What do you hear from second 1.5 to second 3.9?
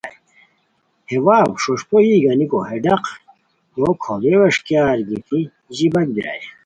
ݰوݰپو یی گانیکو ہے ڈاق ہو